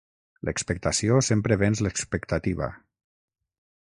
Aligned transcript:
L'expectació 0.47 1.19
sempre 1.27 1.59
venç 1.63 1.83
l'expectativa. 1.87 2.73